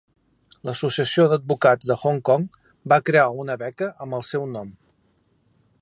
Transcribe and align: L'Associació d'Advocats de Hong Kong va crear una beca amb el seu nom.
L'Associació 0.67 1.25
d'Advocats 1.33 1.89
de 1.91 1.97
Hong 2.05 2.17
Kong 2.29 2.47
va 2.95 3.01
crear 3.11 3.29
una 3.45 3.59
beca 3.65 3.93
amb 4.07 4.19
el 4.21 4.27
seu 4.33 4.49
nom. 4.57 4.77